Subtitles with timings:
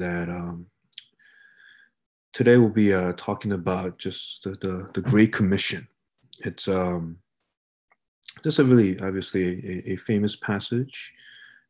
[0.00, 0.66] that um,
[2.32, 5.86] today we'll be uh, talking about just the, the, the Great Commission.
[6.40, 7.18] It's um,
[8.42, 11.14] just a really, obviously, a, a famous passage.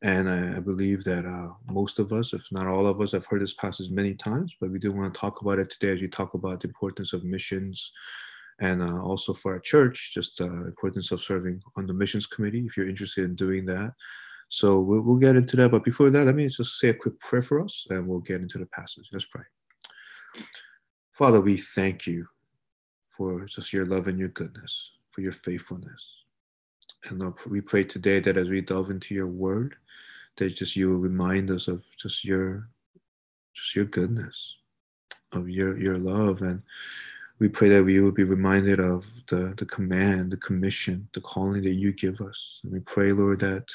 [0.03, 3.27] And I, I believe that uh, most of us, if not all of us, have
[3.27, 6.01] heard this passage many times, but we do want to talk about it today as
[6.01, 7.93] we talk about the importance of missions
[8.61, 12.65] and uh, also for our church, just the importance of serving on the missions committee
[12.67, 13.93] if you're interested in doing that.
[14.51, 15.71] So we'll, we'll get into that.
[15.71, 18.41] But before that, let me just say a quick prayer for us and we'll get
[18.41, 19.09] into the passage.
[19.13, 19.45] Let's pray.
[21.13, 22.27] Father, we thank you
[23.09, 26.25] for just your love and your goodness, for your faithfulness.
[27.05, 29.77] And Lord, we pray today that as we delve into your word,
[30.37, 32.69] that just you will remind us of just your
[33.55, 34.57] just your goodness,
[35.33, 36.43] of your your love.
[36.43, 36.63] And
[37.39, 41.63] we pray that we will be reminded of the, the command, the commission, the calling
[41.63, 42.61] that you give us.
[42.65, 43.71] And we pray, Lord, that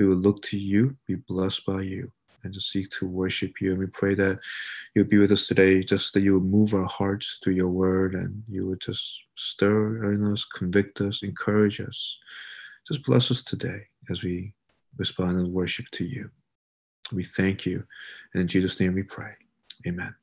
[0.00, 2.10] we will look to you, be blessed by you,
[2.42, 3.72] and to seek to worship you.
[3.72, 4.40] And we pray that
[4.94, 8.14] you'll be with us today, just that you will move our hearts through your word
[8.14, 12.18] and you would just stir in us, convict us, encourage us.
[12.88, 14.54] Just bless us today as we
[14.96, 16.30] respond and worship to you.
[17.12, 17.84] We thank you.
[18.32, 19.34] And in Jesus' name we pray.
[19.86, 20.14] Amen.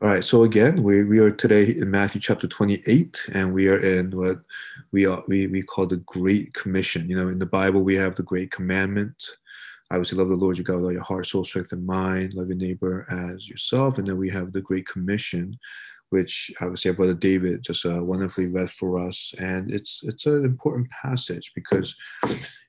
[0.00, 3.80] All right, so again, we, we are today in Matthew chapter 28, and we are
[3.80, 4.38] in what
[4.92, 7.10] we are we, we call the Great Commission.
[7.10, 9.20] You know, in the Bible, we have the Great Commandment.
[9.90, 12.34] Obviously, love the Lord your God with all your heart, soul, strength, and mind.
[12.34, 13.98] Love your neighbor as yourself.
[13.98, 15.58] And then we have the Great Commission,
[16.10, 19.34] which obviously our brother David just uh, wonderfully read for us.
[19.40, 21.96] And it's it's an important passage because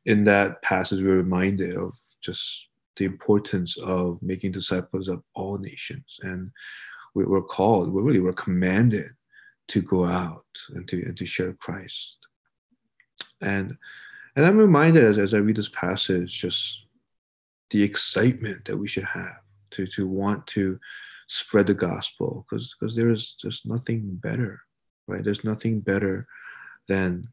[0.08, 6.20] in that passage we're reminded of just the importance of making disciples of all nations
[6.24, 6.50] and
[7.16, 9.12] we were called, we really were commanded
[9.70, 12.20] to go out and to, and to share Christ.
[13.42, 13.78] And,
[14.36, 16.86] and I'm reminded as, as I read this passage, just
[17.70, 19.40] the excitement that we should have
[19.72, 20.80] to, to want to
[21.30, 24.60] spread the gospel because because there is just nothing better,
[25.08, 25.24] right?
[25.24, 26.28] There's nothing better
[26.88, 27.28] than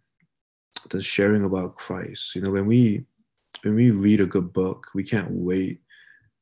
[0.90, 2.36] than sharing about Christ.
[2.36, 3.04] You know, when we
[3.62, 5.80] when we read a good book, we can't wait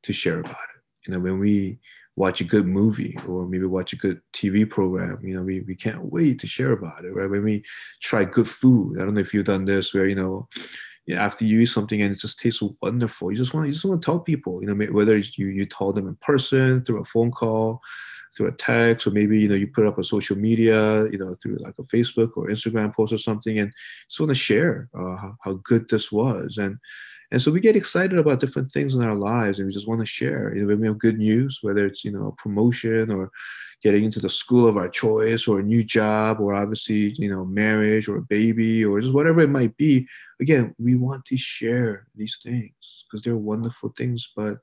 [0.03, 0.81] to share about it.
[1.07, 1.79] You know, when we
[2.15, 5.19] watch a good movie or maybe watch a good TV program.
[5.21, 7.29] You know, we, we can't wait to share about it, right?
[7.29, 7.63] When we
[8.01, 10.47] try good food, I don't know if you've done this where, you know,
[11.13, 14.01] after you eat something and it just tastes wonderful, you just want you just want
[14.01, 17.31] to tell people, you know, whether you you tell them in person, through a phone
[17.31, 17.81] call,
[18.35, 21.35] through a text, or maybe you know you put up on social media, you know,
[21.35, 23.71] through like a Facebook or Instagram post or something, and
[24.09, 26.57] just want to share uh, how good this was.
[26.57, 26.77] And
[27.31, 29.99] and so we get excited about different things in our lives and we just want
[29.99, 30.55] to share.
[30.55, 33.31] You know, when we have good news, whether it's, you know, promotion or
[33.81, 37.43] getting into the school of our choice or a new job or obviously, you know,
[37.45, 40.07] marriage or a baby or just whatever it might be.
[40.39, 44.31] Again, we want to share these things because they're wonderful things.
[44.35, 44.57] But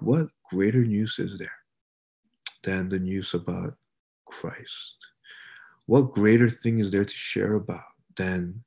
[0.00, 1.58] what greater news is there
[2.62, 3.74] than the news about
[4.26, 4.96] Christ?
[5.86, 7.84] What greater thing is there to share about
[8.16, 8.64] than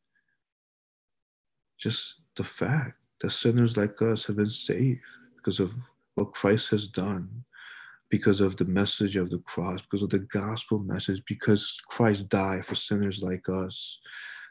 [1.80, 5.02] just the fact that sinners like us have been saved
[5.36, 5.76] because of
[6.16, 7.44] what Christ has done,
[8.10, 12.66] because of the message of the cross, because of the gospel message, because Christ died
[12.66, 14.00] for sinners like us.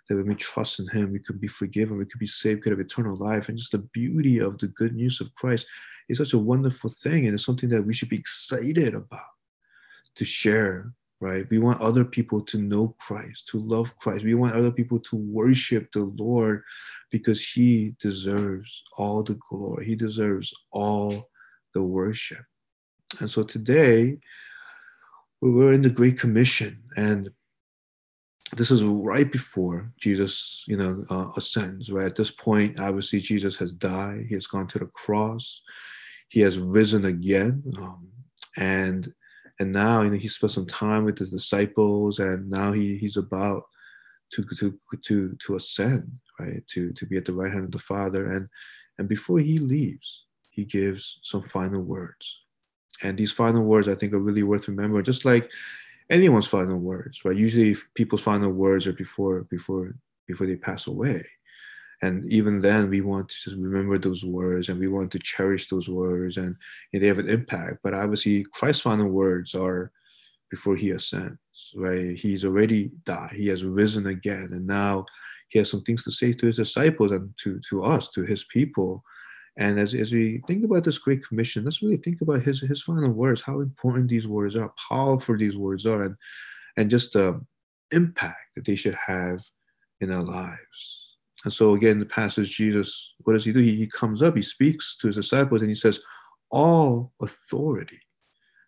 [0.09, 2.71] That when we trust in Him, we could be forgiven, we could be saved, could
[2.71, 3.49] have eternal life.
[3.49, 5.67] And just the beauty of the good news of Christ
[6.09, 7.27] is such a wonderful thing.
[7.27, 9.35] And it's something that we should be excited about
[10.15, 11.47] to share right?
[11.51, 14.25] We want other people to know Christ, to love Christ.
[14.25, 16.63] We want other people to worship the Lord
[17.11, 21.31] because He deserves all the glory, He deserves all
[21.75, 22.45] the worship.
[23.21, 24.19] And so today,
[25.41, 27.31] we're in the Great Commission, and
[28.57, 31.91] this is right before Jesus, you know, uh, ascends.
[31.91, 34.27] Right at this point, obviously, Jesus has died.
[34.29, 35.63] He has gone to the cross.
[36.29, 38.09] He has risen again, um,
[38.57, 39.13] and
[39.61, 43.17] and now you know he spent some time with his disciples and now he, he's
[43.17, 43.65] about
[44.31, 47.79] to, to to to ascend right to to be at the right hand of the
[47.79, 48.27] father.
[48.27, 48.49] And
[48.99, 52.47] and before he leaves he gives some final words.
[53.03, 55.51] And these final words i think are really worth remembering just like
[56.11, 57.37] anyone's final words right?
[57.37, 59.95] Usually people's final words are before before
[60.27, 61.25] before they pass away
[62.03, 65.69] and even then we want to just remember those words and we want to cherish
[65.69, 66.55] those words and
[66.93, 67.79] they have an impact.
[67.83, 69.91] But obviously christ's final words are
[70.51, 71.39] before he ascends
[71.75, 72.19] right?
[72.19, 73.33] He's already died.
[73.33, 74.51] He has risen again.
[74.53, 75.07] And now
[75.49, 78.45] he has some things to say to his disciples and to, to us to his
[78.45, 79.03] people.
[79.59, 82.83] And as, as we think about this great commission let's really think about his his
[82.83, 86.17] final words how important these words are how powerful these words are and
[86.77, 87.41] and just the
[87.91, 89.43] impact that they should have
[90.03, 91.06] in our lives
[91.45, 93.61] And so again, the passage, Jesus, what does he do?
[93.61, 96.01] He, he comes up, he speaks to his disciples, and he says,
[96.51, 98.01] All authority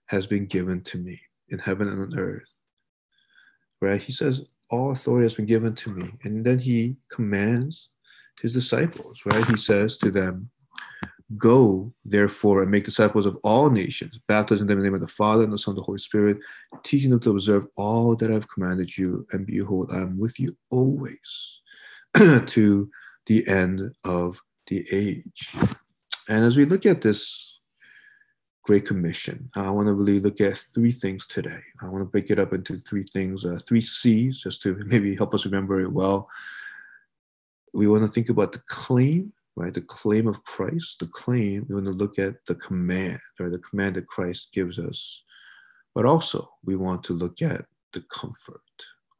[0.06, 2.62] has been given to me in heaven and on earth.
[3.80, 4.02] Right?
[4.02, 6.12] He says, All authority has been given to me.
[6.24, 7.88] And then he commands
[8.40, 9.44] his disciples, right?
[9.46, 10.50] He says to them,
[11.36, 15.08] Go, therefore, and make disciples of all nations, baptizing them in the name of the
[15.08, 16.38] Father and the Son and the Holy Spirit,
[16.84, 19.26] teaching them to observe all that I've commanded you.
[19.32, 21.62] And behold, I am with you always
[22.46, 22.90] to
[23.26, 25.54] the end of the age.
[26.28, 27.60] And as we look at this
[28.64, 31.60] Great Commission, I want to really look at three things today.
[31.82, 35.16] I want to break it up into three things, uh, three C's, just to maybe
[35.16, 36.28] help us remember it well.
[37.72, 39.74] We want to think about the claim right?
[39.74, 43.58] The claim of Christ, the claim, we want to look at the command or the
[43.58, 45.24] command that Christ gives us.
[45.96, 48.60] But also, we want to look at the comfort,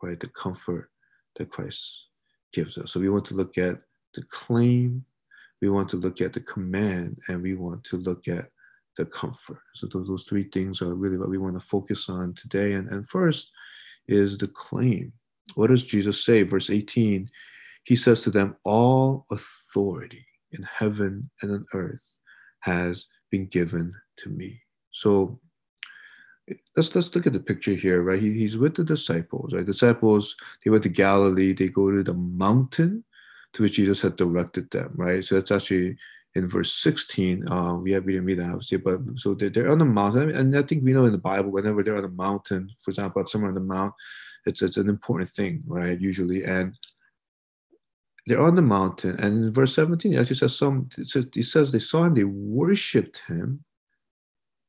[0.00, 0.18] right?
[0.18, 0.90] The comfort
[1.36, 2.07] that Christ
[2.52, 2.92] gives us.
[2.92, 3.78] So we want to look at
[4.14, 5.04] the claim,
[5.60, 8.50] we want to look at the command, and we want to look at
[8.96, 9.60] the comfort.
[9.74, 12.72] So those, those three things are really what we want to focus on today.
[12.72, 13.52] And, and first
[14.06, 15.12] is the claim.
[15.54, 16.42] What does Jesus say?
[16.42, 17.28] Verse 18,
[17.84, 22.18] he says to them, All authority in heaven and on earth
[22.60, 24.60] has been given to me.
[24.90, 25.40] So
[26.76, 28.20] let's let's look at the picture here, right?
[28.20, 29.66] He, he's with the disciples, right?
[29.66, 31.52] Disciples they went to Galilee.
[31.52, 33.04] They go to the mountain
[33.54, 35.24] to which Jesus had directed them, right?
[35.24, 35.96] So that's actually
[36.34, 37.50] in verse 16.
[37.50, 40.30] Um, we have we didn't read that obviously, but so they're, they're on the mountain,
[40.30, 43.26] and I think we know in the Bible whenever they're on the mountain, for example,
[43.26, 43.94] somewhere on the mount,
[44.46, 46.00] it's it's an important thing, right?
[46.00, 46.78] Usually, and
[48.26, 50.88] they're on the mountain, and in verse 17, it actually says some.
[50.96, 53.64] It says, says they saw him, they worshipped him,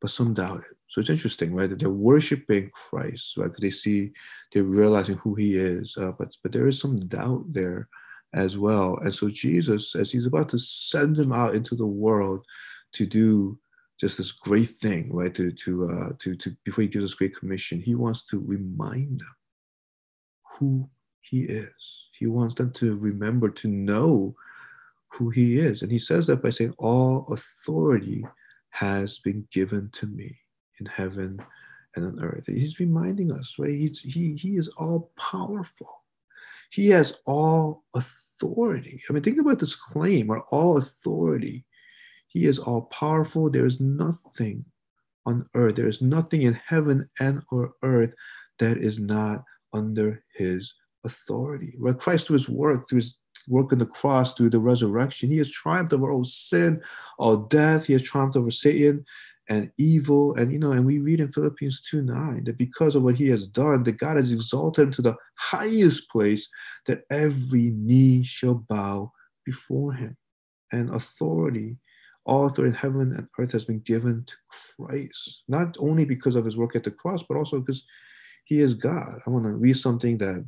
[0.01, 0.78] but some doubted.
[0.89, 1.69] So it's interesting, right?
[1.77, 3.51] They're worshiping Christ, right?
[3.61, 4.11] They see,
[4.51, 7.87] they're realizing who he is, uh, but but there is some doubt there
[8.33, 8.97] as well.
[8.97, 12.43] And so Jesus, as he's about to send them out into the world
[12.93, 13.59] to do
[14.01, 15.33] just this great thing, right?
[15.35, 19.19] To to uh, to to before he gives us great commission, he wants to remind
[19.19, 19.35] them
[20.57, 20.89] who
[21.21, 22.09] he is.
[22.17, 24.35] He wants them to remember to know
[25.11, 25.83] who he is.
[25.83, 28.25] And he says that by saying, All authority
[28.71, 30.35] has been given to me
[30.79, 31.41] in heaven
[31.95, 32.45] and on earth.
[32.47, 33.69] He's reminding us, right?
[33.69, 36.03] He's, he, he is all powerful.
[36.71, 39.01] He has all authority.
[39.09, 41.65] I mean, think about this claim or all authority.
[42.27, 43.49] He is all powerful.
[43.49, 44.65] There is nothing
[45.25, 48.15] on earth, there is nothing in heaven and or earth
[48.57, 49.43] that is not
[49.73, 50.73] under his
[51.03, 51.75] authority.
[51.77, 51.97] Right?
[51.97, 53.17] Christ, through his work, through his
[53.47, 56.81] work on the cross, through the resurrection, he has triumphed over all sin,
[57.17, 57.85] all death.
[57.85, 59.05] He has triumphed over Satan
[59.49, 60.35] and evil.
[60.35, 63.27] And, you know, and we read in Philippians 2 9 that because of what he
[63.29, 66.47] has done, that God has exalted him to the highest place,
[66.85, 69.11] that every knee shall bow
[69.45, 70.15] before him.
[70.71, 71.77] And authority,
[72.25, 74.35] all authority in heaven and earth has been given to
[74.77, 77.83] Christ, not only because of his work at the cross, but also because
[78.45, 79.19] he is God.
[79.25, 80.45] I want to read something that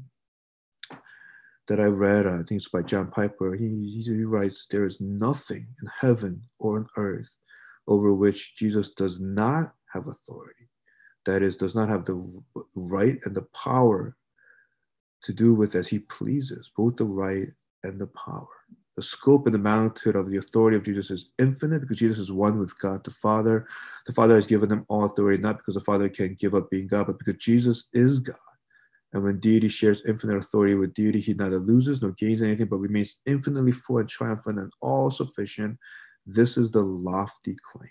[1.68, 3.56] that I read, uh, I think it's by John Piper.
[3.56, 7.38] He, he writes, There is nothing in heaven or on earth
[7.88, 10.70] over which Jesus does not have authority.
[11.26, 12.42] That is, does not have the
[12.76, 14.16] right and the power
[15.24, 17.50] to do with as he pleases, both the right
[17.84, 18.48] and the power.
[18.96, 22.32] The scope and the magnitude of the authority of Jesus is infinite because Jesus is
[22.32, 23.68] one with God the Father.
[24.06, 26.88] The Father has given him all authority, not because the Father can't give up being
[26.88, 28.36] God, but because Jesus is God.
[29.14, 32.78] And when deity shares infinite authority with deity, he neither loses nor gains anything, but
[32.78, 35.78] remains infinitely full and triumphant and all sufficient.
[36.26, 37.90] This is the lofty claim.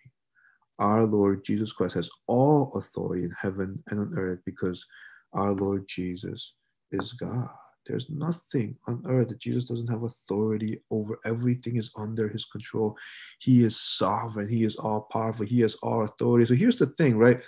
[0.79, 4.87] Our Lord Jesus Christ has all authority in heaven and on earth because
[5.33, 6.55] our Lord Jesus
[6.91, 7.49] is God.
[7.87, 11.19] There's nothing on earth that Jesus doesn't have authority over.
[11.25, 12.97] Everything is under his control.
[13.41, 14.49] He is sovereign.
[14.49, 15.47] He is all powerful.
[15.47, 16.47] He has all authority.
[16.47, 17.43] So here's the thing, right?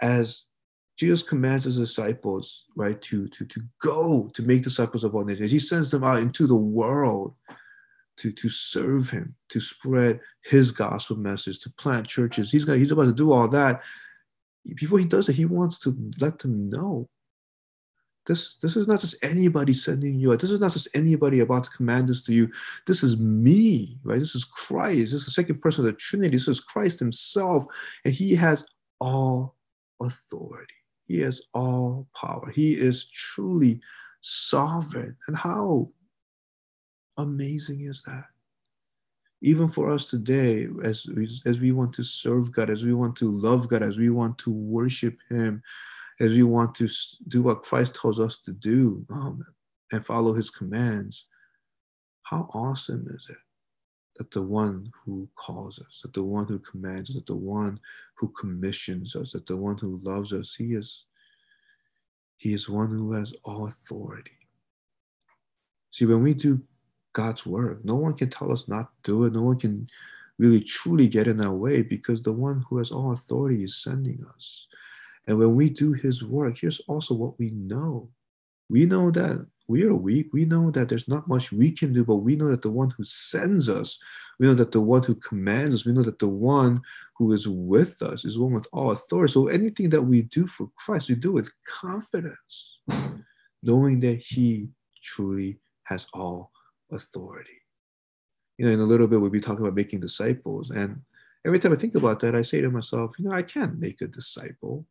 [0.00, 0.44] As
[0.98, 5.50] Jesus commands his disciples, right, to, to, to go to make disciples of all nations.
[5.50, 7.34] He sends them out into the world
[8.20, 12.50] to, to serve him, to spread his gospel message, to plant churches.
[12.50, 13.82] He's gonna, he's about to do all that.
[14.74, 17.08] Before he does it, he wants to let them know
[18.26, 20.40] this, this is not just anybody sending you out.
[20.40, 22.50] This is not just anybody about to command this to you.
[22.86, 24.18] This is me, right?
[24.18, 25.12] This is Christ.
[25.12, 26.36] This is the second person of the Trinity.
[26.36, 27.64] This is Christ himself.
[28.04, 28.64] And he has
[29.00, 29.56] all
[30.00, 30.74] authority.
[31.06, 32.50] He has all power.
[32.50, 33.80] He is truly
[34.20, 35.16] sovereign.
[35.26, 35.90] And how
[37.16, 38.24] amazing is that?
[39.42, 43.16] Even for us today, as we, as we want to serve God, as we want
[43.16, 45.62] to love God, as we want to worship Him,
[46.20, 46.88] as we want to
[47.28, 49.44] do what Christ tells us to do um,
[49.92, 51.26] and follow His commands,
[52.22, 53.38] How awesome is it
[54.20, 57.80] that the one who calls us, that the one who commands us, that the one
[58.16, 61.06] who commissions us, that the one who loves us, he is
[62.36, 64.38] he is one who has all authority.
[65.90, 66.60] See, when we do
[67.12, 69.32] God's work, no one can tell us not to do it.
[69.32, 69.88] No one can
[70.38, 74.24] really truly get in our way because the one who has all authority is sending
[74.34, 74.68] us.
[75.26, 78.08] And when we do his work, here's also what we know.
[78.68, 80.30] We know that we are weak.
[80.32, 82.90] We know that there's not much we can do, but we know that the one
[82.90, 83.98] who sends us,
[84.38, 86.80] we know that the one who commands us, we know that the one
[87.16, 89.32] who is with us is one with all authority.
[89.32, 92.80] So anything that we do for Christ, we do with confidence,
[93.62, 94.70] knowing that he
[95.02, 96.50] truly has all
[96.92, 97.62] authority.
[98.58, 100.70] You know, in a little bit, we'll be talking about making disciples.
[100.70, 101.00] And
[101.46, 104.00] every time I think about that, I say to myself, you know, I can't make
[104.00, 104.86] a disciple,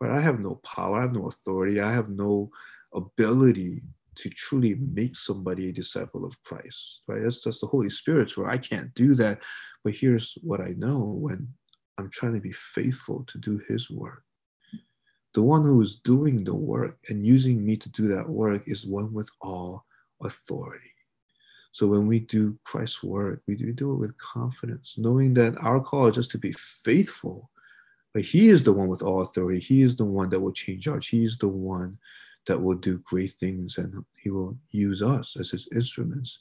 [0.00, 2.50] but I have no power, I have no authority, I have no
[2.94, 3.82] ability
[4.16, 7.22] to truly make somebody a disciple of Christ, right?
[7.22, 9.40] That's just the Holy Spirit's where I can't do that.
[9.84, 11.48] But here's what I know when
[11.98, 14.22] I'm trying to be faithful to do His work.
[15.34, 18.86] The one who is doing the work and using me to do that work is
[18.86, 19.84] one with all
[20.22, 20.95] authority.
[21.76, 26.06] So when we do Christ's work, we do, it with confidence, knowing that our call
[26.06, 27.50] is just to be faithful.
[28.14, 29.60] But He is the one with all authority.
[29.60, 31.06] He is the one that will change us.
[31.06, 31.98] He is the one
[32.46, 36.38] that will do great things and he will use us as his instruments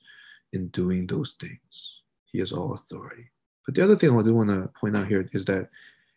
[0.54, 2.04] in doing those things.
[2.32, 3.30] He has all authority.
[3.66, 5.68] But the other thing I do want to point out here is that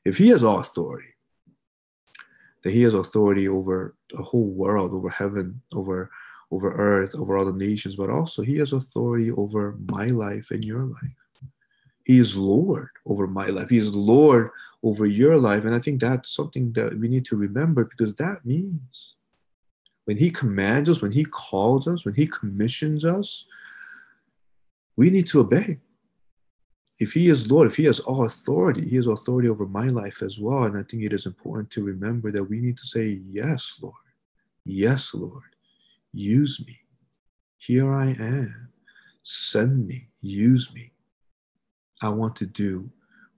[0.04, 1.08] if he has all authority,
[2.62, 6.08] that he has authority over the whole world, over heaven, over
[6.50, 10.64] over earth, over all the nations, but also he has authority over my life and
[10.64, 11.28] your life.
[12.04, 13.68] He is Lord over my life.
[13.68, 14.50] He is Lord
[14.82, 15.66] over your life.
[15.66, 19.16] And I think that's something that we need to remember because that means
[20.06, 23.46] when He commands us, when He calls us, when He commissions us,
[24.96, 25.80] we need to obey.
[26.98, 30.22] If He is Lord, if He has all authority, He has authority over my life
[30.22, 30.64] as well.
[30.64, 33.94] And I think it is important to remember that we need to say, Yes, Lord.
[34.64, 35.42] Yes, Lord.
[36.12, 36.78] Use me.
[37.58, 38.68] Here I am.
[39.22, 40.08] Send me.
[40.20, 40.92] Use me.
[42.02, 42.90] I want to do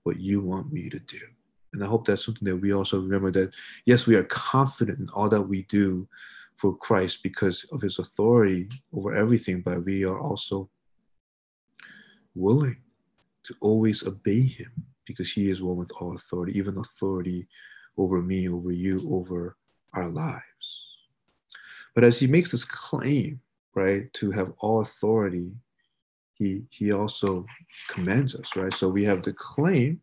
[0.03, 1.19] what you want me to do.
[1.73, 3.53] And I hope that's something that we also remember that,
[3.85, 6.07] yes, we are confident in all that we do,
[6.55, 10.69] for Christ because of his authority over everything, but we are also
[12.35, 12.77] willing
[13.43, 14.71] to always obey him
[15.05, 17.47] because he is one with all authority, even authority
[17.97, 19.57] over me, over you, over
[19.93, 20.43] our lives.
[21.93, 23.41] But as he makes this claim,
[23.75, 25.51] right, to have all authority,
[26.33, 27.45] he, he also
[27.89, 28.73] commands us, right?
[28.73, 30.01] So we have the claim,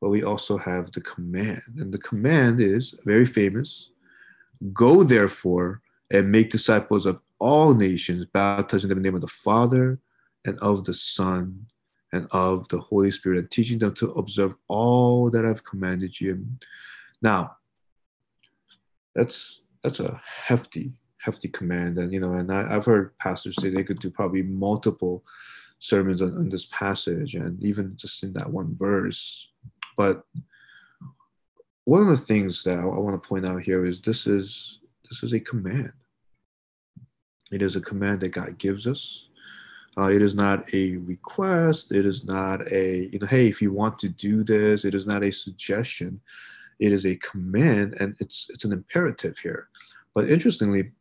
[0.00, 1.62] but we also have the command.
[1.78, 3.90] And the command is very famous
[4.72, 9.26] Go therefore and make disciples of all nations, baptizing them in the name of the
[9.26, 9.98] Father
[10.44, 11.66] and of the Son
[12.12, 16.46] and of the Holy Spirit, and teaching them to observe all that I've commanded you.
[17.20, 17.56] Now,
[19.14, 20.92] that's that's a hefty,
[21.26, 24.42] hefty command, and you know, and I, have heard pastors say they could do probably
[24.42, 25.24] multiple
[25.80, 29.50] sermons on, on this passage, and even just in that one verse.
[29.96, 30.22] But
[31.84, 34.78] one of the things that I, I want to point out here is this is
[35.10, 35.92] this is a command.
[37.50, 39.28] It is a command that God gives us.
[39.98, 41.90] Uh, it is not a request.
[41.90, 45.06] It is not a, you know, hey, if you want to do this, it is
[45.06, 46.20] not a suggestion.
[46.78, 49.68] It is a command and it's it's an imperative here.
[50.14, 50.92] But interestingly,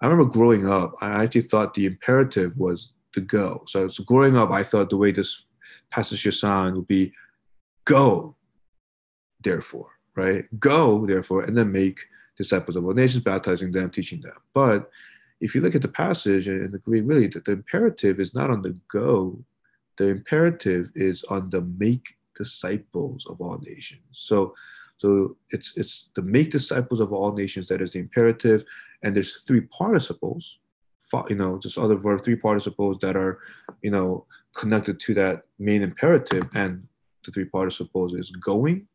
[0.00, 3.64] I remember growing up, I actually thought the imperative was to go.
[3.66, 5.46] So, so growing up, I thought the way this
[5.90, 7.12] passage should sound would be
[7.84, 8.36] go,
[9.42, 10.44] therefore, right?
[10.58, 12.00] Go, therefore, and then make
[12.36, 14.36] disciples of all nations, baptizing them, teaching them.
[14.54, 14.90] But
[15.40, 18.50] if you look at the passage and the Greek, really the, the imperative is not
[18.50, 19.44] on the go,
[19.96, 24.02] the imperative is on the make disciples of all nations.
[24.12, 24.54] So,
[24.96, 28.64] so it's it's the make disciples of all nations that is the imperative,
[29.02, 30.58] and there's three participles,
[31.28, 33.40] you know, just other verb three participles that are,
[33.82, 36.86] you know, connected to that main imperative, and
[37.24, 38.86] the three participles is going,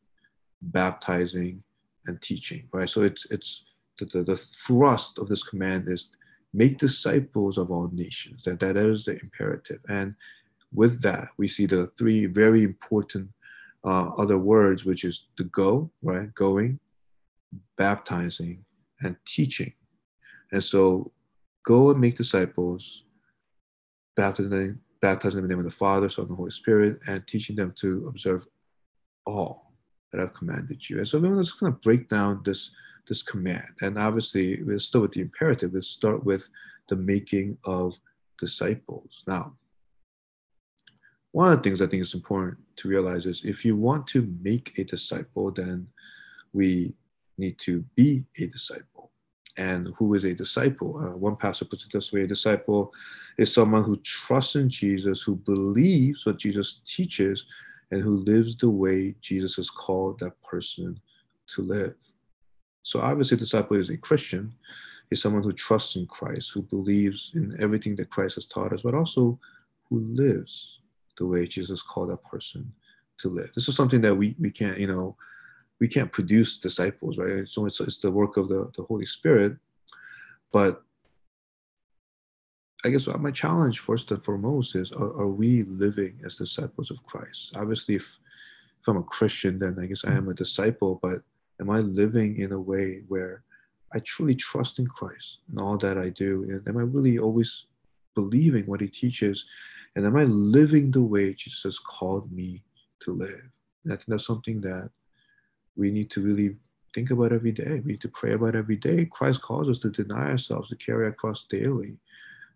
[0.62, 1.64] baptizing,
[2.06, 2.68] and teaching.
[2.74, 2.90] Right.
[2.90, 3.66] So it's it's
[4.00, 6.10] the, the, the thrust of this command is
[6.54, 8.44] make disciples of all nations.
[8.44, 9.80] That, that is the imperative.
[9.90, 10.16] And
[10.72, 13.30] with that, we see the three very important
[13.84, 16.34] uh, other words, which is to go, right?
[16.34, 16.80] Going,
[17.78, 18.64] baptizing,
[19.02, 19.74] and teaching.
[20.54, 21.12] And so
[21.66, 23.04] go and make disciples,
[24.16, 27.28] baptizing, baptizing them in the name of the Father, Son, and the Holy Spirit, and
[27.28, 28.48] teaching them to observe
[29.26, 29.74] all
[30.12, 31.00] that I've commanded you.
[31.00, 32.72] And so we're just going to break down this
[33.08, 33.68] this command.
[33.82, 35.74] And obviously, we'll start with the imperative.
[35.74, 36.48] Let's start with
[36.88, 38.00] the making of
[38.40, 39.24] disciples.
[39.28, 39.56] Now,
[41.32, 44.34] one of the things I think is important to realize is if you want to
[44.42, 45.88] make a disciple, then
[46.54, 46.94] we
[47.38, 48.93] need to be a disciple.
[49.58, 50.98] And who is a disciple?
[50.98, 52.92] Uh, one pastor puts it this way a disciple
[53.38, 57.46] is someone who trusts in Jesus, who believes what Jesus teaches,
[57.92, 61.00] and who lives the way Jesus has called that person
[61.48, 61.96] to live.
[62.82, 64.54] So, obviously, a disciple is a Christian,
[65.12, 68.82] is someone who trusts in Christ, who believes in everything that Christ has taught us,
[68.82, 69.40] but also
[69.90, 70.80] who lives
[71.18, 72.74] the way Jesus called that person
[73.20, 73.52] to live.
[73.54, 75.16] This is something that we, we can't, you know,
[75.84, 77.40] we can't produce disciples, right?
[77.40, 79.58] It's, it's the work of the, the Holy Spirit.
[80.54, 80.82] But
[82.86, 87.04] I guess my challenge first and foremost is are, are, we living as disciples of
[87.04, 87.58] Christ?
[87.58, 88.18] Obviously, if,
[88.80, 91.22] if I'm a Christian, then I guess I am a disciple, but
[91.60, 93.44] am I living in a way where
[93.94, 96.46] I truly trust in Christ and all that I do?
[96.50, 97.66] And am I really always
[98.16, 99.46] believing what he teaches?
[99.98, 102.64] And am I living the way Jesus called me
[103.02, 103.52] to live?
[103.84, 104.90] And I think that's something that
[105.76, 106.58] we need to really
[106.94, 107.80] think about every day.
[107.80, 109.06] We need to pray about every day.
[109.06, 111.98] Christ calls us to deny ourselves, to carry our cross daily,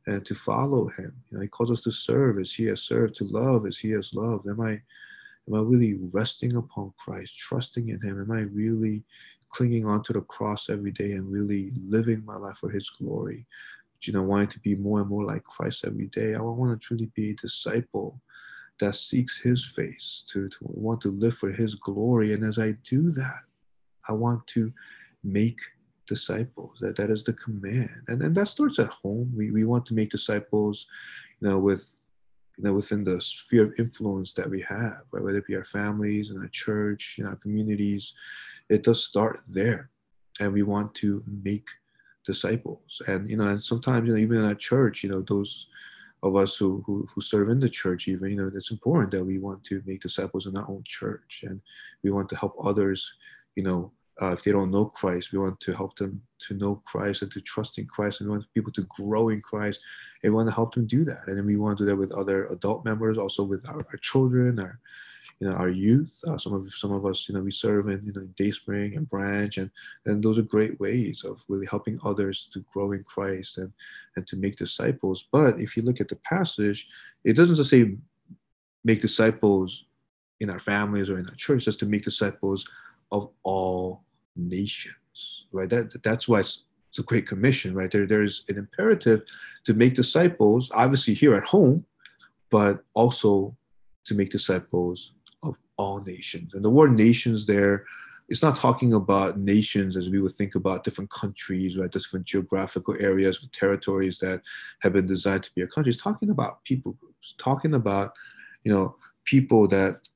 [0.05, 1.13] and to follow Him.
[1.29, 3.91] You know, He calls us to serve as He has served, to love as He
[3.91, 4.47] has loved.
[4.47, 8.21] Am I, am I really resting upon Christ, trusting in Him?
[8.21, 9.03] Am I really
[9.50, 13.45] clinging onto the cross every day and really living my life for His glory?
[14.03, 16.36] You know, wanting to be more and more like Christ every day.
[16.36, 18.21] I want to truly be a disciple
[18.79, 22.34] that seeks his face, to, to want to live for his glory.
[22.34, 23.41] And as I do that,
[24.07, 24.72] I want to
[25.24, 25.60] make
[26.07, 26.77] disciples.
[26.79, 28.03] That that is the command.
[28.07, 29.31] And and that starts at home.
[29.36, 30.88] We we want to make disciples,
[31.39, 31.98] you know, with
[32.57, 35.24] you know, within the sphere of influence that we have, right?
[35.24, 38.15] whether it be our families and our church, in our communities,
[38.69, 39.91] it does start there.
[40.39, 41.69] And we want to make
[42.25, 43.01] disciples.
[43.07, 45.67] And you know, and sometimes, you know, even in our church, you know, those
[46.24, 49.24] of us who, who, who serve in the church even you know it's important that
[49.24, 51.62] we want to make disciples in our own church and
[52.03, 53.13] we want to help others
[53.55, 56.75] you know uh, if they don't know christ we want to help them to know
[56.86, 59.80] christ and to trust in christ and we want people to grow in christ
[60.23, 61.27] and we want to help them do that.
[61.27, 63.97] And then we want to do that with other adult members also with our, our
[64.01, 64.80] children our
[65.39, 66.19] you know our youth.
[66.27, 69.08] Uh, some of some of us, you know, we serve in you know Dayspring and
[69.08, 69.69] Branch, and
[70.06, 73.71] and those are great ways of really helping others to grow in Christ and
[74.15, 75.27] and to make disciples.
[75.32, 76.88] But if you look at the passage,
[77.23, 77.95] it doesn't just say
[78.84, 79.86] make disciples
[80.39, 82.67] in our families or in our church, just to make disciples
[83.12, 84.03] of all
[84.36, 85.69] nations, right?
[85.69, 87.91] That that's why it's, it's a great commission, right?
[87.91, 89.21] There there is an imperative
[89.65, 91.86] to make disciples, obviously here at home,
[92.49, 93.56] but also
[94.08, 96.54] to make disciples of all nations.
[96.54, 97.86] And the word nations there,
[98.30, 101.91] it's not talking about nations as we would think about different countries, right?
[101.91, 104.41] Different geographical areas, territories that
[104.82, 105.91] have been designed to be a country.
[105.91, 108.13] It's talking about people groups, talking about,
[108.63, 110.10] you know, people that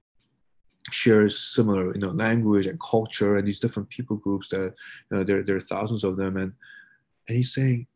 [0.90, 4.74] share similar, you know, language and culture and these different people groups that,
[5.10, 6.36] you know, there, there are thousands of them.
[6.38, 6.54] And,
[7.28, 7.88] and he's saying,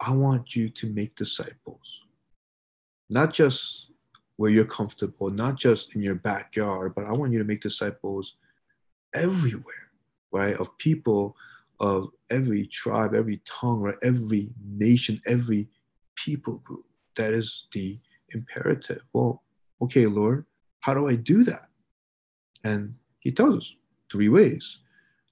[0.00, 2.00] I want you to make disciples,
[3.10, 3.89] not just
[4.40, 8.36] where you're comfortable, not just in your backyard, but I want you to make disciples
[9.12, 9.90] everywhere,
[10.32, 10.56] right?
[10.56, 11.36] Of people
[11.78, 13.98] of every tribe, every tongue, right?
[14.02, 15.68] Every nation, every
[16.14, 16.86] people group.
[17.16, 17.98] That is the
[18.30, 19.02] imperative.
[19.12, 19.42] Well,
[19.82, 20.46] okay, Lord,
[20.78, 21.68] how do I do that?
[22.64, 23.76] And he tells us
[24.10, 24.78] three ways.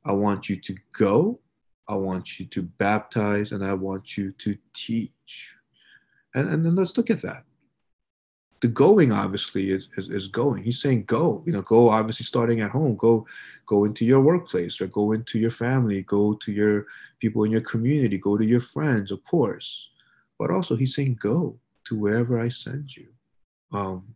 [0.05, 1.41] I want you to go,
[1.89, 5.57] I want you to baptize, and I want you to teach.
[6.35, 7.45] And, and then let's look at that
[8.61, 10.63] the going obviously is, is, is going.
[10.63, 13.27] He's saying go you know go obviously starting at home go
[13.67, 16.87] go into your workplace or go into your family go to your
[17.21, 19.91] people in your community go to your friends of course.
[20.39, 23.09] But also he's saying go to wherever i send you
[23.73, 24.15] um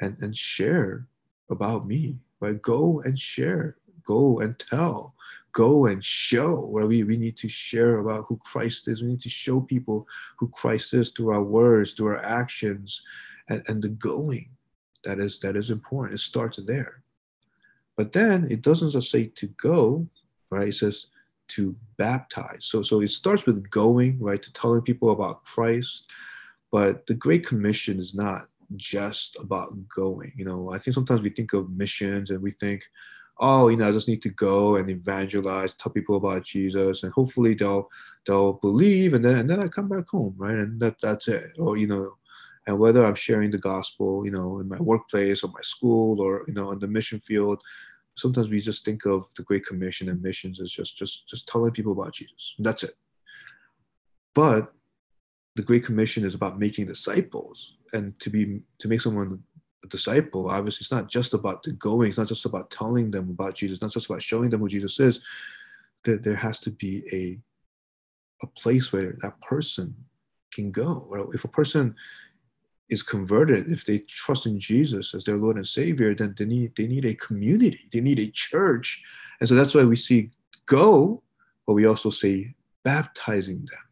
[0.00, 1.06] and and share
[1.50, 2.60] about me right?
[2.60, 3.76] Go and share.
[4.04, 5.14] Go and tell.
[5.52, 6.66] Go and show.
[6.66, 9.02] Where we, we need to share about who christ is.
[9.02, 10.06] We need to show people
[10.38, 13.02] who christ is through our words through our actions
[13.50, 14.48] and, and the going
[15.04, 16.14] that is that is important.
[16.14, 17.02] It starts there.
[17.96, 20.06] But then it doesn't just say to go,
[20.50, 20.68] right?
[20.68, 21.08] It says
[21.48, 22.64] to baptize.
[22.64, 24.42] So so it starts with going, right?
[24.42, 26.10] To telling people about Christ.
[26.72, 30.32] But the Great Commission is not just about going.
[30.36, 32.84] You know, I think sometimes we think of missions and we think,
[33.40, 37.12] oh, you know, I just need to go and evangelize, tell people about Jesus, and
[37.12, 37.88] hopefully they'll
[38.26, 40.54] they'll believe, and then and then I come back home, right?
[40.54, 41.52] And that that's it.
[41.58, 42.16] Or you know,
[42.70, 46.44] and whether i'm sharing the gospel you know in my workplace or my school or
[46.48, 47.60] you know in the mission field
[48.16, 51.72] sometimes we just think of the great commission and missions as just just just telling
[51.72, 52.94] people about jesus that's it
[54.34, 54.72] but
[55.56, 59.42] the Great Commission is about making disciples, and to be to make someone
[59.84, 62.08] a disciple, obviously, it's not just about the going.
[62.08, 63.76] It's not just about telling them about Jesus.
[63.76, 65.20] It's not just about showing them who Jesus is.
[66.04, 67.38] That there has to be a
[68.42, 69.94] a place where that person
[70.52, 71.30] can go.
[71.34, 71.94] If a person
[72.90, 76.72] is converted, if they trust in Jesus as their Lord and Savior, then they need
[76.76, 79.02] they need a community, they need a church,
[79.40, 80.30] and so that's why we see
[80.66, 81.22] go,
[81.66, 83.84] but we also say baptizing them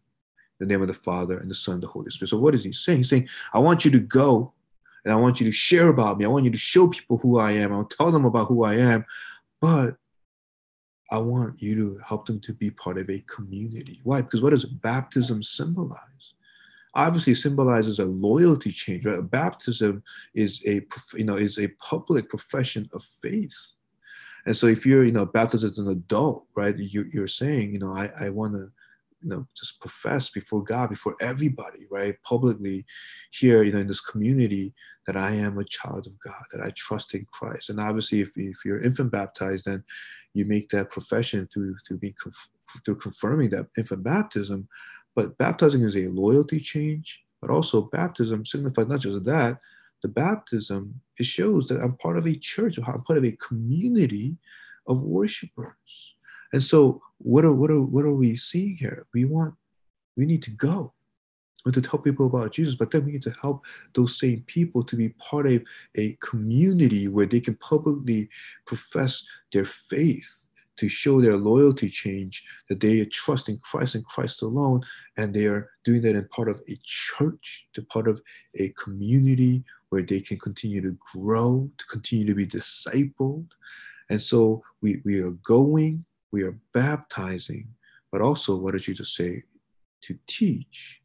[0.61, 2.31] in the name of the Father and the Son and the Holy Spirit.
[2.31, 2.99] So what is he saying?
[2.99, 4.53] He's saying, I want you to go
[5.05, 6.25] and I want you to share about me.
[6.25, 7.73] I want you to show people who I am.
[7.73, 9.05] I'll tell them about who I am,
[9.61, 9.97] but
[11.11, 14.01] I want you to help them to be part of a community.
[14.05, 14.21] Why?
[14.21, 16.35] Because what does baptism symbolize?
[16.94, 19.07] Obviously, symbolizes a loyalty change.
[19.07, 19.31] Right?
[19.31, 20.03] Baptism
[20.35, 20.83] is a
[21.14, 23.57] you know is a public profession of faith.
[24.46, 27.79] And so, if you're you know baptized as an adult, right, you, you're saying you
[27.79, 28.68] know I, I want to
[29.20, 32.87] you know just profess before God, before everybody, right, publicly
[33.31, 34.72] here you know in this community
[35.09, 37.70] that I am a child of God, that I trust in Christ.
[37.70, 39.83] And obviously, if, if you're infant baptized, then
[40.35, 42.14] you make that profession through through being
[42.85, 44.68] through confirming that infant baptism.
[45.18, 49.59] But baptizing is a loyalty change, but also baptism signifies not just that.
[50.00, 54.37] The baptism it shows that I'm part of a church, I'm part of a community
[54.87, 56.14] of worshipers.
[56.52, 59.09] And so, what are what are what are we seeing here?
[59.12, 59.57] We want
[60.16, 60.94] we need to go
[61.64, 64.42] We need to tell people about Jesus, but then we need to help those same
[64.46, 65.62] people to be part of
[65.96, 68.28] a community where they can publicly
[68.66, 70.44] profess their faith,
[70.79, 74.83] to show their loyalty change, that they trust in Christ and Christ alone,
[75.17, 78.23] and they are doing that in part of a church, to part of
[78.57, 83.49] a community where they can continue to grow, to continue to be discipled.
[84.11, 87.69] And so we, we are going, we are baptizing,
[88.11, 89.43] but also, what did Jesus say?
[90.03, 91.03] To teach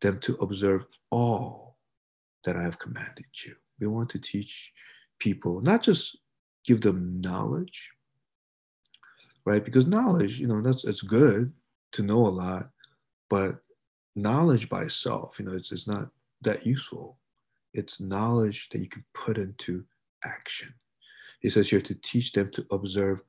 [0.00, 1.76] them to observe all
[2.44, 3.54] that I have commanded you.
[3.80, 4.72] We want to teach
[5.18, 6.18] people, not just
[6.64, 7.92] give them knowledge,
[9.46, 9.64] right?
[9.64, 11.52] Because knowledge, you know, that's it's good
[11.92, 12.68] to know a lot,
[13.30, 13.60] but
[14.14, 16.08] knowledge by itself, you know, it's, it's not
[16.42, 17.16] that useful.
[17.72, 19.84] It's knowledge that you can put into
[20.24, 20.74] action.
[21.40, 23.20] He says here to teach them to observe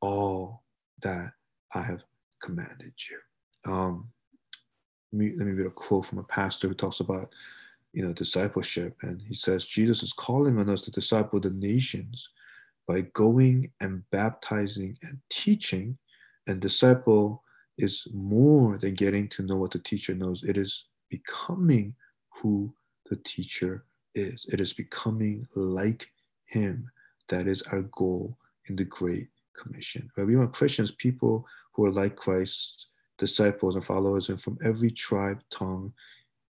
[0.00, 0.62] all
[1.00, 1.32] that
[1.74, 2.02] I have
[2.40, 3.72] commanded you.
[3.72, 4.08] Um,
[5.12, 7.32] let me, let me read a quote from a pastor who talks about
[7.92, 12.30] you know discipleship and he says jesus is calling on us to disciple the nations
[12.86, 15.96] by going and baptizing and teaching
[16.46, 17.42] and disciple
[17.78, 21.94] is more than getting to know what the teacher knows it is becoming
[22.30, 22.72] who
[23.08, 26.08] the teacher is it is becoming like
[26.46, 26.90] him
[27.28, 28.36] that is our goal
[28.68, 30.26] in the great commission right?
[30.26, 32.88] we want christians people who are like christ
[33.22, 35.92] disciples and followers and from every tribe, tongue,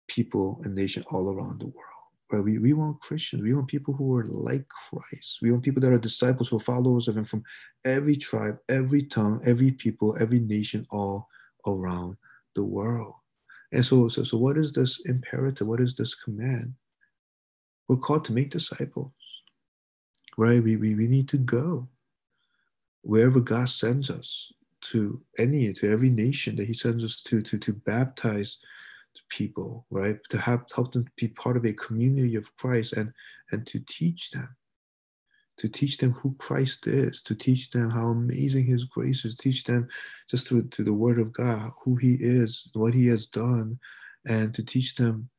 [0.07, 1.92] people, and nation all around the world.
[2.33, 2.43] Right?
[2.43, 3.43] We, we want Christians.
[3.43, 5.37] We want people who are like Christ.
[5.43, 7.43] We want people that are disciples who are followers of Him from
[7.85, 11.27] every tribe, every tongue, every people, every nation, all
[11.67, 12.17] around
[12.55, 13.13] the world.
[13.71, 15.67] And so, so, so what is this imperative?
[15.67, 16.73] What is this command?
[17.87, 19.11] We're called to make disciples,
[20.35, 20.63] right?
[20.63, 21.87] We, we, we need to go
[23.03, 27.57] wherever God sends us to any to every nation that he sends us to to
[27.57, 28.57] to baptize
[29.29, 30.17] people right?
[30.29, 33.11] To have help them be part of a community of christ and
[33.51, 34.55] and to teach them.
[35.59, 39.63] To teach them who christ is to teach them how amazing his grace is teach
[39.63, 39.87] them
[40.29, 43.79] just through to the word of god who he is what he has done
[44.25, 45.29] and to teach them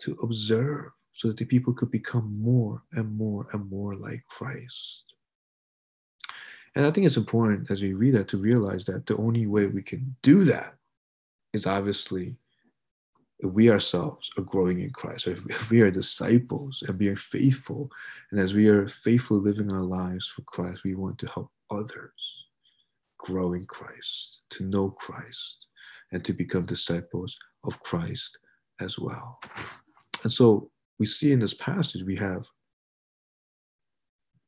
[0.00, 5.14] to observe so that the people could become more and more and more like christ.
[6.74, 9.66] And I think it's important as we read that to realize that the only way
[9.66, 10.74] we can do that
[11.52, 12.34] is obviously
[13.40, 17.16] if we ourselves are growing in Christ, or if, if we are disciples and being
[17.16, 17.90] faithful,
[18.30, 22.46] and as we are faithfully living our lives for Christ, we want to help others
[23.18, 25.66] grow in Christ, to know Christ,
[26.12, 28.38] and to become disciples of Christ
[28.80, 29.40] as well.
[30.22, 32.46] And so we see in this passage, we have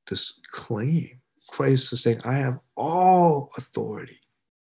[0.09, 4.19] this claim Christ is saying, I have all authority,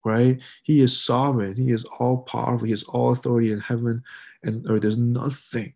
[0.04, 0.40] right?
[0.62, 1.56] He is sovereign.
[1.56, 2.66] He is all powerful.
[2.66, 4.02] He has all authority in heaven
[4.42, 4.82] and earth.
[4.82, 5.72] There's nothing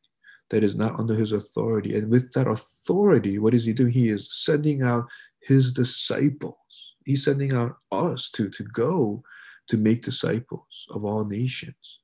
[0.51, 1.97] that is not under his authority.
[1.97, 3.93] And with that authority, what is he doing?
[3.93, 5.07] He is sending out
[5.41, 6.95] his disciples.
[7.05, 9.23] He's sending out us to, to go
[9.69, 12.01] to make disciples of all nations,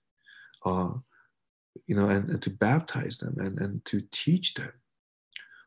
[0.65, 0.93] uh,
[1.87, 4.73] you know, and, and to baptize them and, and to teach them.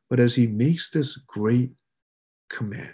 [0.09, 1.73] But as he makes this great
[2.49, 2.93] command,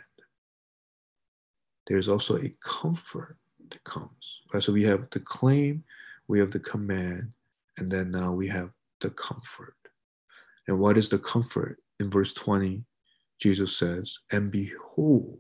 [1.87, 3.37] there's also a comfort
[3.73, 4.41] that comes.
[4.53, 4.63] Right?
[4.63, 5.83] So we have the claim,
[6.27, 7.31] we have the command,
[7.77, 8.69] And then now we have
[9.01, 9.75] the comfort.
[10.67, 11.79] And what is the comfort?
[11.99, 12.83] In verse 20,
[13.39, 15.39] Jesus says, And behold,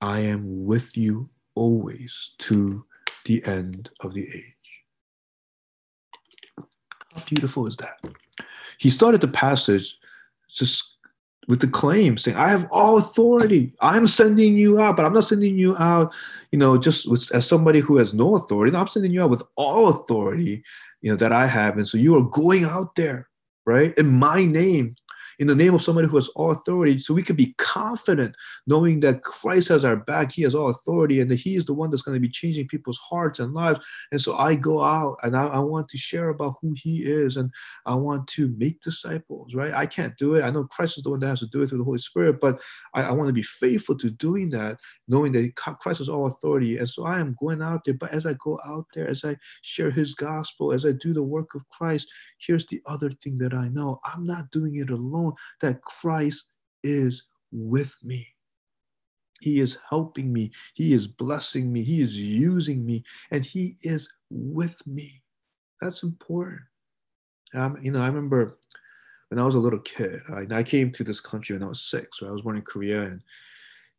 [0.00, 2.84] I am with you always to
[3.24, 4.54] the end of the age.
[7.14, 8.00] How beautiful is that?
[8.78, 9.98] He started the passage
[10.50, 10.95] just
[11.48, 13.72] with the claim saying, I have all authority.
[13.80, 16.12] I'm sending you out, but I'm not sending you out,
[16.50, 18.72] you know, just with, as somebody who has no authority.
[18.72, 20.62] No, I'm sending you out with all authority,
[21.02, 21.76] you know, that I have.
[21.76, 23.28] And so you are going out there,
[23.64, 23.96] right?
[23.96, 24.96] In my name,
[25.38, 28.34] in the name of somebody who has all authority, so we can be confident
[28.66, 31.74] knowing that Christ has our back, He has all authority, and that He is the
[31.74, 33.80] one that's going to be changing people's hearts and lives.
[34.12, 37.36] And so I go out and I, I want to share about who He is,
[37.36, 37.50] and
[37.84, 39.74] I want to make disciples, right?
[39.74, 40.42] I can't do it.
[40.42, 42.40] I know Christ is the one that has to do it through the Holy Spirit,
[42.40, 42.60] but
[42.94, 46.78] I, I want to be faithful to doing that, knowing that Christ has all authority.
[46.78, 49.36] And so I am going out there, but as I go out there, as I
[49.62, 53.54] share His gospel, as I do the work of Christ, here's the other thing that
[53.54, 55.25] I know I'm not doing it alone,
[55.60, 56.48] that Christ
[56.82, 58.26] is with me.
[59.40, 60.50] He is helping me.
[60.74, 61.82] He is blessing me.
[61.82, 65.22] He is using me, and He is with me.
[65.80, 66.62] That's important.
[67.54, 68.58] Um, you know, I remember
[69.28, 71.82] when I was a little kid, I, I came to this country when I was
[71.82, 72.18] six.
[72.18, 73.20] So I was born in Korea and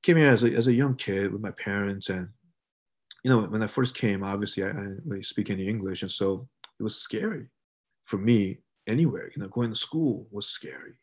[0.03, 2.09] came here as a, as a young kid with my parents.
[2.09, 2.29] And,
[3.23, 6.01] you know, when I first came, obviously I, I didn't really speak any English.
[6.01, 6.47] And so
[6.79, 7.47] it was scary
[8.03, 9.29] for me anywhere.
[9.35, 10.93] You know, going to school was scary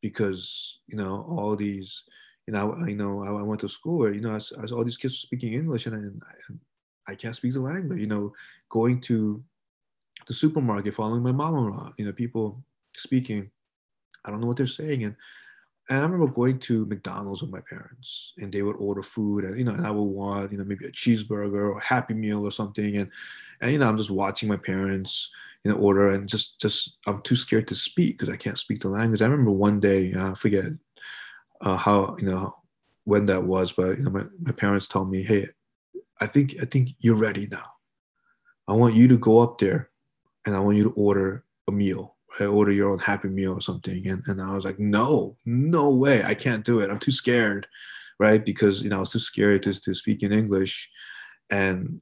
[0.00, 2.04] because you know all these.
[2.46, 4.96] You know, I, know I went to school where you know as, as all these
[4.96, 6.58] kids speaking English and I, and
[7.06, 8.00] I can't speak the language.
[8.00, 8.32] You know,
[8.70, 9.44] going to
[10.26, 11.92] the supermarket, following my mom around.
[11.98, 12.64] You know, people
[12.96, 13.50] speaking.
[14.24, 15.14] I don't know what they're saying, and
[15.88, 19.58] and I remember going to McDonald's with my parents, and they would order food, and
[19.58, 22.50] you know, and I would want, you know, maybe a cheeseburger or Happy Meal or
[22.50, 23.10] something, and
[23.60, 25.30] and you know, I'm just watching my parents,
[25.64, 28.88] in order and just just i'm too scared to speak because i can't speak the
[28.88, 30.66] language i remember one day uh, i forget
[31.60, 32.54] uh, how you know
[33.04, 35.48] when that was but you know my, my parents told me hey
[36.20, 37.66] i think i think you're ready now
[38.68, 39.90] i want you to go up there
[40.46, 42.16] and i want you to order a meal?
[42.40, 46.22] Order your own happy meal or something and, and i was like no no way
[46.24, 47.66] i can't do it i'm too scared
[48.18, 50.90] right because you know i was too scared to, to speak in english
[51.50, 52.00] and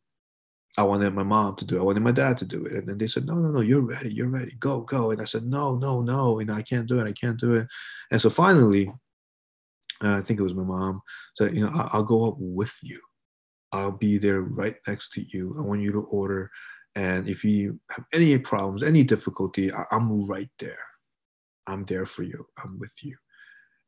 [0.79, 1.81] I wanted my mom to do it.
[1.81, 2.73] I wanted my dad to do it.
[2.73, 4.13] And then they said, no, no, no, you're ready.
[4.13, 4.55] You're ready.
[4.59, 5.11] Go, go.
[5.11, 6.39] And I said, no, no, no.
[6.39, 7.09] Know, I can't do it.
[7.09, 7.67] I can't do it.
[8.11, 8.93] And so finally,
[10.05, 11.01] uh, I think it was my mom
[11.37, 13.01] said, you know, I'll, I'll go up with you.
[13.73, 15.57] I'll be there right next to you.
[15.59, 16.51] I want you to order.
[16.97, 20.85] And if you have any problems, any difficulty, I'm right there.
[21.69, 22.47] I'm there for you.
[22.59, 23.17] I'm with you.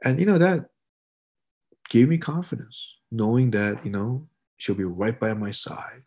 [0.04, 0.66] And, you know, that
[1.88, 6.02] gave me confidence, knowing that, you know, she'll be right by my side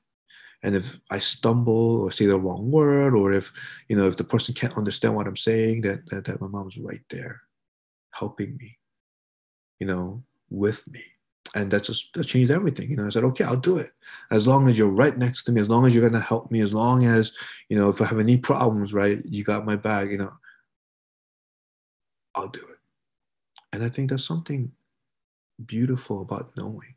[0.64, 3.52] and if i stumble or say the wrong word or if
[3.88, 6.78] you know if the person can't understand what i'm saying that that, that my mom's
[6.78, 7.42] right there
[8.14, 8.78] helping me
[9.80, 11.04] you know with me
[11.56, 13.06] and that just that changed everything you know.
[13.06, 13.92] I said okay i'll do it.
[14.30, 16.52] As long as you're right next to me as long as you're going to help
[16.52, 17.34] me as long as
[17.70, 20.34] you know if i have any problems right you got my back you know.
[22.34, 22.78] I'll do it.
[23.74, 24.72] And i think there's something
[25.66, 26.96] beautiful about knowing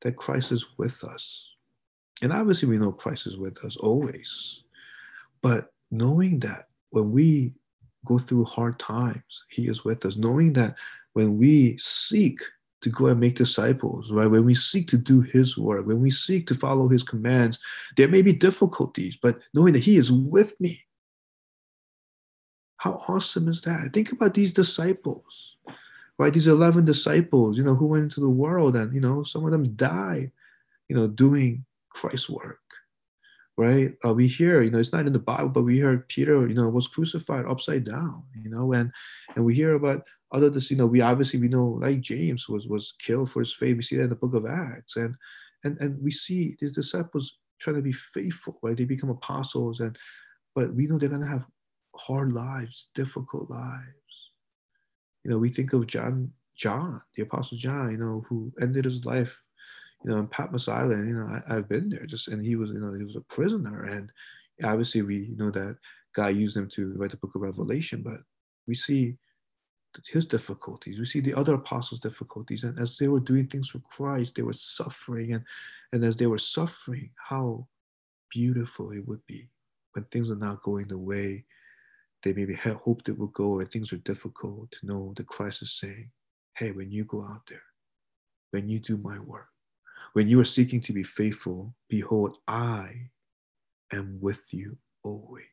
[0.00, 1.54] that christ is with us.
[2.22, 4.64] And obviously, we know Christ is with us always.
[5.40, 7.52] But knowing that when we
[8.04, 10.74] go through hard times, He is with us, knowing that
[11.12, 12.40] when we seek
[12.82, 14.26] to go and make disciples, right?
[14.26, 17.58] When we seek to do His work, when we seek to follow His commands,
[17.96, 20.84] there may be difficulties, but knowing that He is with me.
[22.76, 23.92] How awesome is that?
[23.92, 25.56] Think about these disciples,
[26.18, 26.32] right?
[26.32, 29.50] These 11 disciples, you know, who went into the world and, you know, some of
[29.50, 30.30] them died,
[30.88, 32.60] you know, doing Christ's work,
[33.58, 33.92] right?
[34.04, 36.54] Uh, we hear, you know, it's not in the Bible, but we hear Peter, you
[36.54, 38.92] know, was crucified upside down, you know, and
[39.34, 42.68] and we hear about other this, you know, we obviously we know like James was
[42.68, 43.76] was killed for his faith.
[43.76, 45.16] We see that in the book of Acts, and
[45.64, 48.76] and and we see these disciples trying to be faithful, right?
[48.76, 49.98] They become apostles, and
[50.54, 51.48] but we know they're gonna have
[51.96, 54.32] hard lives, difficult lives.
[55.24, 59.04] You know, we think of John, John, the apostle John, you know, who ended his
[59.04, 59.47] life
[60.04, 62.70] you know, in Patmos Island, you know, I, have been there just, and he was,
[62.70, 63.84] you know, he was a prisoner.
[63.84, 64.10] And
[64.62, 65.76] obviously we know that
[66.14, 68.20] God used him to write the book of Revelation, but
[68.66, 69.16] we see
[70.06, 70.98] his difficulties.
[70.98, 72.64] We see the other apostles' difficulties.
[72.64, 75.32] And as they were doing things for Christ, they were suffering.
[75.32, 75.44] And,
[75.92, 77.66] and as they were suffering, how
[78.30, 79.48] beautiful it would be
[79.92, 81.44] when things are not going the way
[82.22, 85.62] they maybe had hoped it would go or things are difficult to know that Christ
[85.62, 86.10] is saying,
[86.56, 87.62] hey, when you go out there,
[88.50, 89.48] when you do my work,
[90.14, 93.10] when you are seeking to be faithful, behold, I
[93.92, 95.44] am with you always.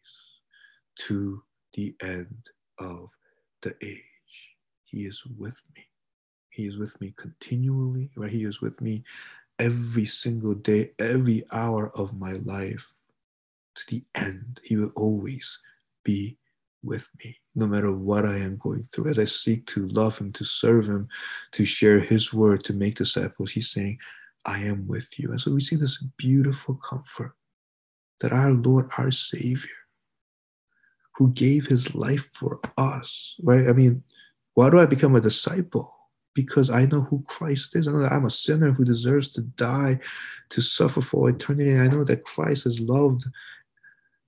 [0.95, 3.09] to the end of
[3.61, 4.03] the age.
[4.85, 5.85] He is with me.
[6.49, 8.31] He is with me continually, right?
[8.31, 9.03] He is with me
[9.59, 12.93] every single day, every hour of my life
[13.75, 14.61] to the end.
[14.63, 15.59] He will always
[16.03, 16.37] be
[16.83, 19.09] with me, no matter what I am going through.
[19.09, 21.09] As I seek to love Him, to serve Him,
[21.53, 23.99] to share His word, to make disciples, He's saying,
[24.45, 25.31] I am with you.
[25.31, 27.33] And so we see this beautiful comfort
[28.19, 29.69] that our Lord, our Savior,
[31.15, 33.67] who gave His life for us, right?
[33.67, 34.03] I mean,
[34.53, 35.91] why do I become a disciple?
[36.33, 37.87] Because I know who Christ is.
[37.87, 39.99] I know that I'm a sinner who deserves to die,
[40.49, 41.77] to suffer for eternity.
[41.77, 43.25] I know that Christ has loved,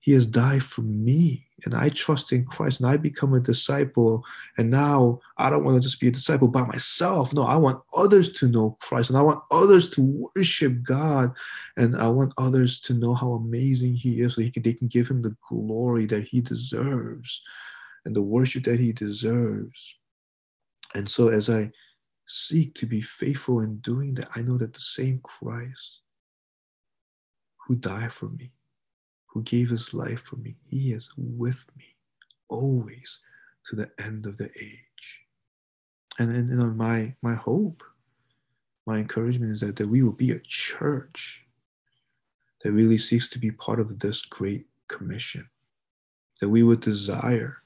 [0.08, 4.24] He has died for me and I trust in Christ and I become a disciple.
[4.58, 7.34] And now I don't want to just be a disciple by myself.
[7.34, 11.34] No, I want others to know Christ and I want others to worship God.
[11.76, 14.88] And I want others to know how amazing He is so he can, they can
[14.88, 17.44] give Him the glory that He deserves
[18.06, 19.94] and the worship that He deserves.
[20.96, 21.72] And so as I
[22.30, 26.00] seek to be faithful in doing that, I know that the same Christ
[27.68, 28.54] who died for me
[29.38, 30.56] who gave his life for me.
[30.68, 31.96] He is with me
[32.50, 33.20] always
[33.68, 35.22] to the end of the age.
[36.18, 37.84] And, and you know, my, my hope,
[38.88, 41.46] my encouragement is that, that we will be a church
[42.64, 45.48] that really seeks to be part of this great commission,
[46.42, 47.58] that we would desire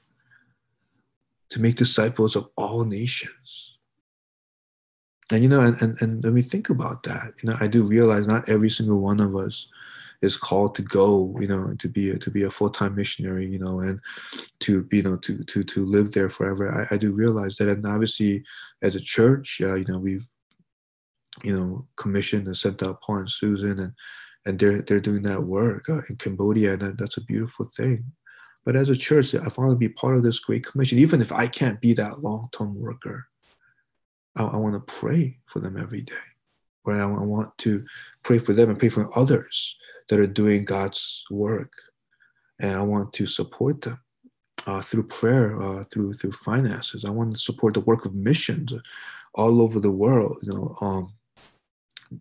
[1.48, 3.78] to make disciples of all nations.
[5.30, 7.82] And you know, and, and, and when we think about that, you know, I do
[7.82, 9.68] realize not every single one of us
[10.22, 13.46] is called to go, you know, to be a, to be a full time missionary,
[13.46, 14.00] you know, and
[14.60, 16.86] to you know to to to live there forever.
[16.90, 18.44] I, I do realize that, and obviously,
[18.80, 20.26] as a church, uh, you know, we've
[21.42, 23.92] you know commissioned and sent out Paul and Susan, and
[24.46, 28.04] and they're they're doing that work uh, in Cambodia, and that's a beautiful thing.
[28.64, 31.32] But as a church, I want to be part of this great commission, even if
[31.32, 33.26] I can't be that long term worker.
[34.36, 36.14] I, I want to pray for them every day.
[36.84, 37.84] Where I, I want to
[38.22, 39.76] pray for them and pray for others
[40.08, 41.72] that are doing God's work.
[42.58, 44.00] And I want to support them
[44.66, 47.04] uh, through prayer, uh, through through finances.
[47.04, 48.74] I want to support the work of missions
[49.34, 50.38] all over the world.
[50.42, 51.12] You know, um,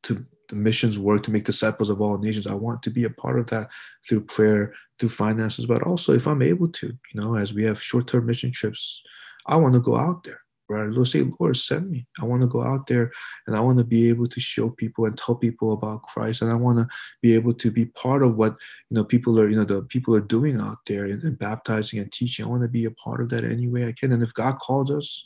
[0.04, 2.46] to the missions work to make disciples of all nations.
[2.46, 3.70] I want to be a part of that
[4.08, 7.82] through prayer, through finances, but also if I'm able to, you know, as we have
[7.82, 9.02] short-term mission trips,
[9.46, 12.07] I want to go out there Lord, say, Lord, send me.
[12.21, 13.12] I want to go out there
[13.47, 16.41] and I want to be able to show people and tell people about Christ.
[16.41, 16.88] And I want to
[17.21, 18.53] be able to be part of what,
[18.89, 21.99] you know, people are, you know, the people are doing out there and, and baptizing
[21.99, 22.45] and teaching.
[22.45, 24.12] I want to be a part of that any way I can.
[24.12, 25.25] And if God calls us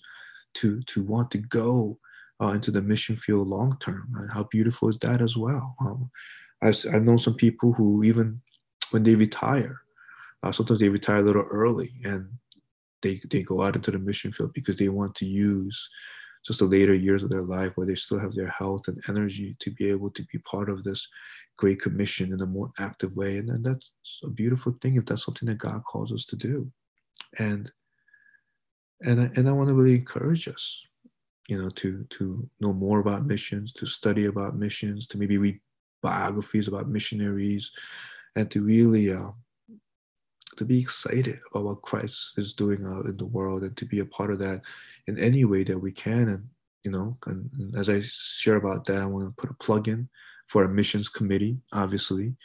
[0.55, 1.99] to, to want to go
[2.41, 5.73] uh, into the mission field long term, and how beautiful is that as well?
[5.81, 6.09] Um,
[6.61, 8.41] I've, I've known some people who even
[8.91, 9.81] when they retire,
[10.43, 12.29] uh, sometimes they retire a little early and
[13.05, 15.89] they, they go out into the mission field because they want to use
[16.45, 19.55] just the later years of their life where they still have their health and energy
[19.59, 21.07] to be able to be part of this
[21.57, 23.37] great commission in a more active way.
[23.37, 23.91] And, and that's
[24.23, 26.71] a beautiful thing if that's something that God calls us to do.
[27.39, 27.71] And
[29.01, 30.83] and I, and I want to really encourage us,
[31.47, 35.59] you know, to to know more about missions, to study about missions, to maybe read
[36.01, 37.71] biographies about missionaries,
[38.35, 39.31] and to really uh,
[40.57, 43.99] to be excited about what Christ is doing out in the world and to be
[43.99, 44.61] a part of that
[45.07, 46.29] in any way that we can.
[46.29, 46.47] And,
[46.83, 49.87] you know, and, and as I share about that, I want to put a plug
[49.87, 50.09] in
[50.47, 52.35] for a missions committee, obviously,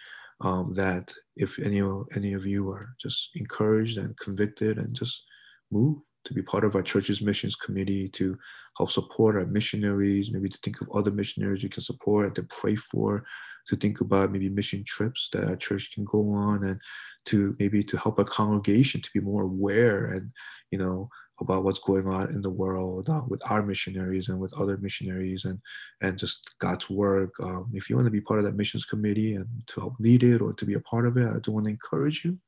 [0.40, 1.82] um, that if any,
[2.14, 5.26] any of you are just encouraged and convicted and just
[5.70, 8.36] move to be part of our church's missions committee to
[8.76, 12.42] help support our missionaries, maybe to think of other missionaries we can support and to
[12.44, 13.24] pray for,
[13.66, 16.80] to think about maybe mission trips that our church can go on and
[17.26, 20.32] to maybe to help a congregation to be more aware and
[20.70, 21.08] you know
[21.40, 25.44] about what's going on in the world uh, with our missionaries and with other missionaries
[25.44, 25.58] and
[26.00, 27.32] and just God's work.
[27.42, 30.22] Um, if you want to be part of that missions committee and to help lead
[30.22, 32.38] it or to be a part of it, I do want to encourage you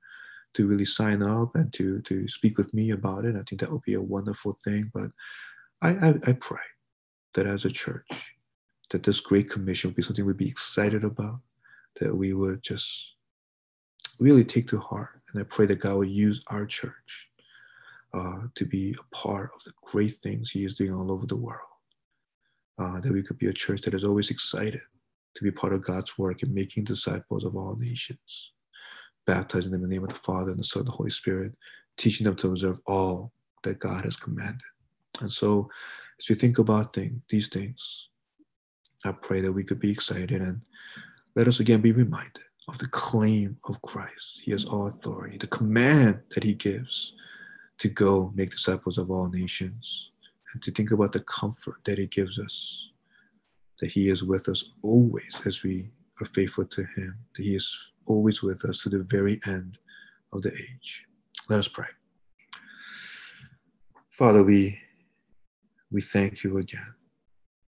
[0.54, 3.36] to really sign up and to to speak with me about it.
[3.36, 4.90] I think that would be a wonderful thing.
[4.92, 5.10] But
[5.80, 6.66] I I, I pray
[7.34, 8.06] that as a church,
[8.90, 11.40] that this great commission would be something we'd be excited about,
[12.00, 13.16] that we would just
[14.18, 15.20] really take to heart.
[15.32, 17.28] And I pray that God will use our church
[18.14, 21.36] uh, to be a part of the great things He is doing all over the
[21.36, 21.60] world.
[22.78, 24.80] Uh, that we could be a church that is always excited
[25.34, 28.52] to be part of God's work in making disciples of all nations,
[29.26, 31.52] baptizing them in the name of the Father and the Son and the Holy Spirit,
[31.96, 33.32] teaching them to observe all
[33.62, 34.62] that God has commanded.
[35.20, 35.70] And so,
[36.18, 38.08] as we think about thing, these things,
[39.04, 40.62] I pray that we could be excited and
[41.34, 44.40] let us again be reminded of the claim of Christ.
[44.42, 47.14] He has all authority, the command that he gives
[47.78, 50.12] to go make disciples of all nations,
[50.52, 52.92] and to think about the comfort that he gives us,
[53.80, 55.90] that he is with us always as we
[56.20, 59.78] are faithful to him, that he is always with us to the very end
[60.32, 61.06] of the age.
[61.48, 61.88] Let us pray.
[64.10, 64.78] Father, we
[65.90, 66.94] we thank you again